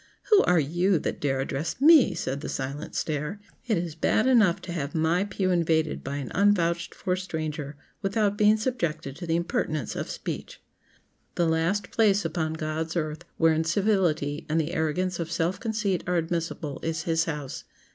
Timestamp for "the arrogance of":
14.59-15.31